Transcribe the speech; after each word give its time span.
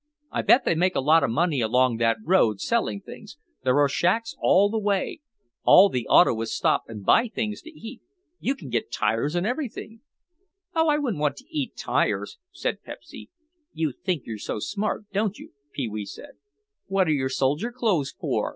I 0.31 0.41
bet 0.41 0.65
they 0.65 0.73
make 0.73 0.95
a 0.95 0.99
lot 0.99 1.23
of 1.23 1.29
money 1.29 1.61
along 1.61 1.97
that 1.97 2.17
road 2.23 2.59
selling 2.59 3.01
things. 3.01 3.37
There 3.63 3.77
are 3.79 3.87
shacks 3.87 4.33
all 4.41 4.67
the 4.67 4.79
way. 4.79 5.19
All 5.63 5.89
the 5.89 6.07
autoists 6.09 6.55
stop 6.55 6.85
and 6.87 7.05
buy 7.05 7.27
things 7.27 7.61
to 7.61 7.69
eat. 7.69 8.01
You 8.39 8.55
can 8.55 8.69
get 8.69 8.91
tires 8.91 9.35
and 9.35 9.45
everything." 9.45 10.01
"Oh, 10.75 10.87
I 10.89 10.97
wouldn't 10.97 11.21
want 11.21 11.35
to 11.37 11.45
eat 11.55 11.77
tires," 11.77 12.39
said 12.51 12.81
Pepsy. 12.81 13.29
"You 13.73 13.91
think 13.91 14.23
you're 14.25 14.39
smart, 14.39 15.03
don't 15.13 15.37
you?" 15.37 15.51
Pee 15.71 15.87
wee 15.87 16.05
said. 16.05 16.31
"What 16.87 17.07
are 17.07 17.11
your 17.11 17.29
soldier 17.29 17.71
clothes 17.71 18.09
for?" 18.09 18.49